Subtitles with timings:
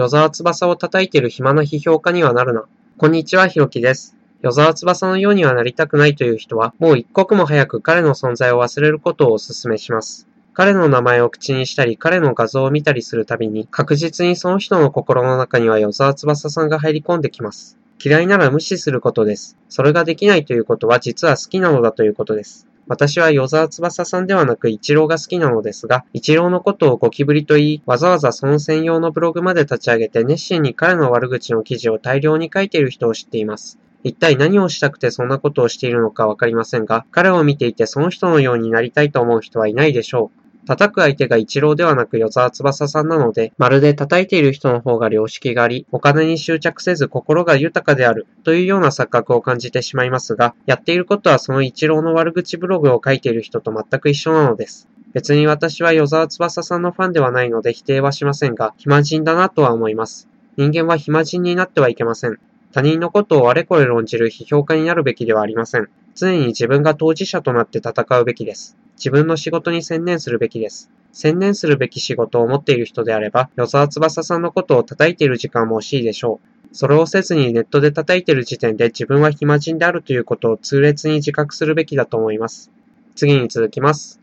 [0.00, 2.64] 与沢翼を叩いている暇な批評家にはなるな。
[2.96, 4.16] こんにちは、ひろきです。
[4.42, 10.26] 与沢翼のようにはなりたくないという人は、もう一刻も早く彼の存在を忘れることをお勧めします。
[10.54, 17.76] 彼の名前を口にしたり、彼の画像を見たりするたびに、確実にその人の心の中には与沢翼さんが入り込んできます。
[18.02, 19.58] 嫌いなら無視することです。
[19.68, 22.69] それができないということは実は好きなのだということです。
[22.90, 33.78] 私は与沢翼さんではなく一郎が好きなのですが、一郎のことをゴキブリと言い、わざわざその専用のブログまで立ち上げて熱心に彼の悪口の記事を大量に書いている人を知っています。
[34.02, 40.39] 一体何をしたくてそんなことをしているのかわかりませんが、彼を見ていてその人のようになりたいと思う人はいないでしょう。
[40.66, 54.88] 叩く相手が一郎ではなく与沢翼さんなので、まるで叩いている人の方が良識があり、お金に執着せず心が豊かであるというような錯覚を感じてしまいますが、やっていることはその一郎の悪口ブログを書いている人と全く一緒なのです。
[55.12, 60.28] 別に私は与沢翼さんのファンではないので否定はしませんが、暇人だなとは思います。
[60.56, 62.38] 人間は暇人になってはいけません。
[62.72, 65.88] 他人のことをあれこれ論じる批評家になるべきではありません。
[66.14, 68.76] 常に自分が当事者となって戦うべきです。
[69.00, 70.90] 自分の仕事に専念するべきです。
[71.12, 76.74] 専念するべき仕事を持っている人であれば、与沢翼さんのことを叩いている時間も惜しいでしょう。
[76.76, 82.70] それをせずにネットで叩いている時点で自分は暇人であるということを痛烈に自覚するべきだと思います。
[83.16, 84.19] 次に続きます。